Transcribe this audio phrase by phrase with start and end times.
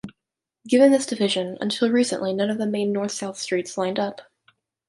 [0.67, 4.21] Given this division, until recently none of the main north-south streets lined up.